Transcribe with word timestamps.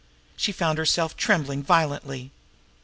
She 0.35 0.51
found 0.51 0.79
herself 0.79 1.15
trembling 1.15 1.61
violently. 1.61 2.31